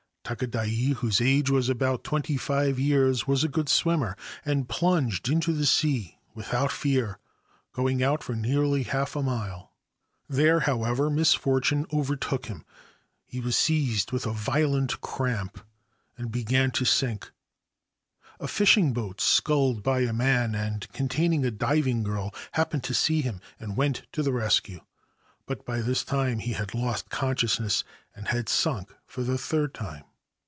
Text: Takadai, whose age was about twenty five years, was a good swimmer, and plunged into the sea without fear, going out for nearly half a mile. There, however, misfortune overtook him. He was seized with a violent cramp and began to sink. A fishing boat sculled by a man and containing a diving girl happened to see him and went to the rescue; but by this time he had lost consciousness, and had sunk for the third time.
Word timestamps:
Takadai, 0.23 0.93
whose 0.93 1.19
age 1.19 1.49
was 1.49 1.67
about 1.67 2.05
twenty 2.05 2.37
five 2.37 2.79
years, 2.79 3.27
was 3.27 3.43
a 3.43 3.49
good 3.49 3.67
swimmer, 3.67 4.15
and 4.45 4.69
plunged 4.69 5.27
into 5.27 5.51
the 5.51 5.65
sea 5.65 6.19
without 6.33 6.71
fear, 6.71 7.19
going 7.73 8.01
out 8.01 8.23
for 8.23 8.33
nearly 8.33 8.83
half 8.83 9.17
a 9.17 9.21
mile. 9.21 9.73
There, 10.29 10.61
however, 10.61 11.09
misfortune 11.09 11.85
overtook 11.91 12.45
him. 12.45 12.63
He 13.25 13.41
was 13.41 13.57
seized 13.57 14.13
with 14.13 14.25
a 14.25 14.31
violent 14.31 15.01
cramp 15.01 15.59
and 16.17 16.31
began 16.31 16.71
to 16.73 16.85
sink. 16.85 17.29
A 18.39 18.47
fishing 18.47 18.93
boat 18.93 19.19
sculled 19.19 19.83
by 19.83 19.99
a 20.01 20.13
man 20.13 20.55
and 20.55 20.89
containing 20.93 21.43
a 21.45 21.51
diving 21.51 22.03
girl 22.03 22.33
happened 22.53 22.85
to 22.85 22.93
see 22.93 23.21
him 23.21 23.41
and 23.59 23.75
went 23.75 24.03
to 24.13 24.23
the 24.23 24.31
rescue; 24.31 24.79
but 25.45 25.65
by 25.65 25.81
this 25.81 26.05
time 26.05 26.39
he 26.39 26.53
had 26.53 26.73
lost 26.73 27.09
consciousness, 27.09 27.83
and 28.15 28.29
had 28.29 28.47
sunk 28.47 28.93
for 29.05 29.23
the 29.25 29.37
third 29.37 29.73
time. 29.73 30.05